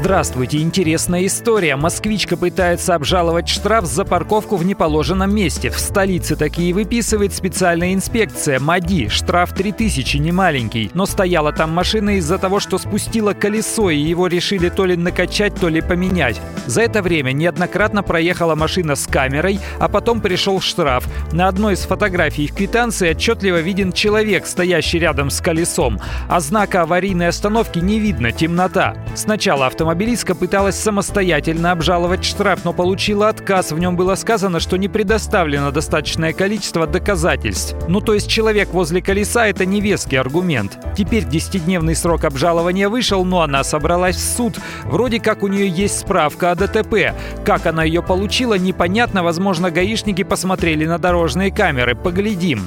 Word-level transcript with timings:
Здравствуйте, 0.00 0.62
интересная 0.62 1.26
история. 1.26 1.76
Москвичка 1.76 2.38
пытается 2.38 2.94
обжаловать 2.94 3.50
штраф 3.50 3.84
за 3.84 4.06
парковку 4.06 4.56
в 4.56 4.64
неположенном 4.64 5.32
месте. 5.32 5.68
В 5.68 5.78
столице 5.78 6.36
такие 6.36 6.72
выписывает 6.72 7.34
специальная 7.34 7.92
инспекция. 7.92 8.60
МАДИ. 8.60 9.08
Штраф 9.08 9.52
3000, 9.52 10.16
не 10.16 10.32
маленький. 10.32 10.90
Но 10.94 11.04
стояла 11.04 11.52
там 11.52 11.72
машина 11.72 12.16
из-за 12.16 12.38
того, 12.38 12.60
что 12.60 12.78
спустила 12.78 13.34
колесо, 13.34 13.90
и 13.90 13.98
его 13.98 14.26
решили 14.26 14.70
то 14.70 14.86
ли 14.86 14.96
накачать, 14.96 15.54
то 15.56 15.68
ли 15.68 15.82
поменять. 15.82 16.40
За 16.64 16.80
это 16.80 17.02
время 17.02 17.32
неоднократно 17.32 18.02
проехала 18.02 18.54
машина 18.54 18.96
с 18.96 19.06
камерой, 19.06 19.60
а 19.78 19.88
потом 19.88 20.22
пришел 20.22 20.62
штраф. 20.62 21.04
На 21.30 21.46
одной 21.46 21.74
из 21.74 21.80
фотографий 21.80 22.46
в 22.46 22.54
квитанции 22.54 23.10
отчетливо 23.10 23.60
виден 23.60 23.92
человек, 23.92 24.46
стоящий 24.46 24.98
рядом 24.98 25.28
с 25.28 25.42
колесом. 25.42 26.00
А 26.26 26.40
знака 26.40 26.82
аварийной 26.82 27.28
остановки 27.28 27.80
не 27.80 28.00
видно, 28.00 28.32
темнота. 28.32 28.96
Сначала 29.14 29.66
автомобиль 29.66 29.89
Автомобилистка 29.90 30.36
пыталась 30.36 30.76
самостоятельно 30.76 31.72
обжаловать 31.72 32.24
штраф, 32.24 32.64
но 32.64 32.72
получила 32.72 33.28
отказ. 33.28 33.72
В 33.72 33.78
нем 33.80 33.96
было 33.96 34.14
сказано, 34.14 34.60
что 34.60 34.76
не 34.76 34.86
предоставлено 34.86 35.72
достаточное 35.72 36.32
количество 36.32 36.86
доказательств. 36.86 37.74
Ну 37.88 38.00
то 38.00 38.14
есть 38.14 38.30
человек 38.30 38.68
возле 38.68 39.02
колеса– 39.02 39.46
это 39.48 39.66
невеский 39.66 40.14
аргумент. 40.14 40.78
Теперь 40.96 41.24
10-дневный 41.24 41.96
срок 41.96 42.24
обжалования 42.24 42.88
вышел, 42.88 43.24
но 43.24 43.40
она 43.40 43.64
собралась 43.64 44.14
в 44.14 44.36
суд. 44.36 44.60
Вроде 44.84 45.18
как 45.18 45.42
у 45.42 45.48
нее 45.48 45.68
есть 45.68 45.98
справка 45.98 46.52
о 46.52 46.54
ДТП. 46.54 47.16
Как 47.44 47.66
она 47.66 47.82
ее 47.82 48.00
получила, 48.00 48.54
непонятно. 48.54 49.24
Возможно, 49.24 49.72
гаишники 49.72 50.22
посмотрели 50.22 50.86
на 50.86 50.98
дорожные 50.98 51.50
камеры. 51.50 51.96
Поглядим. 51.96 52.60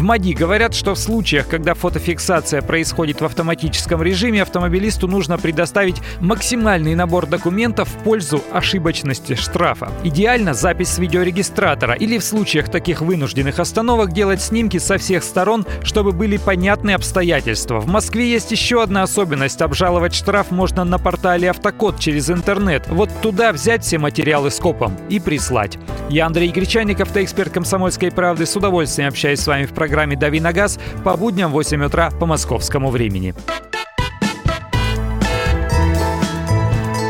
В 0.00 0.02
МАДИ 0.02 0.32
говорят, 0.32 0.74
что 0.74 0.94
в 0.94 0.98
случаях, 0.98 1.46
когда 1.46 1.74
фотофиксация 1.74 2.62
происходит 2.62 3.20
в 3.20 3.24
автоматическом 3.26 4.02
режиме, 4.02 4.40
автомобилисту 4.40 5.06
нужно 5.06 5.36
предоставить 5.36 6.00
максимальный 6.20 6.94
набор 6.94 7.26
документов 7.26 7.90
в 7.90 8.02
пользу 8.02 8.42
ошибочности 8.50 9.34
штрафа. 9.34 9.92
Идеально 10.02 10.54
запись 10.54 10.88
с 10.88 10.98
видеорегистратора 10.98 11.92
или 11.92 12.16
в 12.16 12.24
случаях 12.24 12.70
таких 12.70 13.02
вынужденных 13.02 13.58
остановок 13.58 14.14
делать 14.14 14.40
снимки 14.40 14.78
со 14.78 14.96
всех 14.96 15.22
сторон, 15.22 15.66
чтобы 15.82 16.12
были 16.12 16.38
понятны 16.38 16.92
обстоятельства. 16.92 17.78
В 17.80 17.86
Москве 17.86 18.32
есть 18.32 18.50
еще 18.52 18.82
одна 18.82 19.02
особенность. 19.02 19.60
Обжаловать 19.60 20.14
штраф 20.14 20.50
можно 20.50 20.82
на 20.84 20.98
портале 20.98 21.50
«Автокод» 21.50 21.98
через 21.98 22.30
интернет. 22.30 22.88
Вот 22.88 23.10
туда 23.20 23.52
взять 23.52 23.84
все 23.84 23.98
материалы 23.98 24.50
скопом 24.50 24.96
и 25.10 25.20
прислать. 25.20 25.76
Я 26.08 26.24
Андрей 26.24 26.48
Гречаник, 26.48 27.02
автоэксперт 27.02 27.52
«Комсомольской 27.52 28.10
правды». 28.10 28.46
С 28.46 28.56
удовольствием 28.56 29.10
общаюсь 29.10 29.40
с 29.40 29.46
вами 29.46 29.66
в 29.66 29.74
программе 29.90 30.14
«Дави 30.14 30.38
на 30.40 30.52
газ» 30.52 30.78
по 31.04 31.16
будням 31.16 31.50
в 31.50 31.54
8 31.54 31.84
утра 31.84 32.10
по 32.12 32.24
московскому 32.24 32.90
времени. 32.90 33.34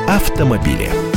Автомобили. 0.09 1.10